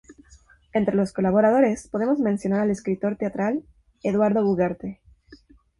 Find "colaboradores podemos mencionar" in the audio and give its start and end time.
1.13-2.61